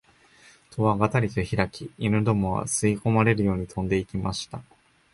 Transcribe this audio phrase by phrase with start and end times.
[0.75, 4.63] 戸はがたりとひらき、犬どもは吸い込まれるように飛んで行きました